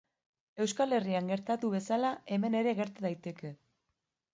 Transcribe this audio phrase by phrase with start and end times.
[0.65, 3.59] Euskal Herrian gertatu bezala, hemen ere gerta daiteke.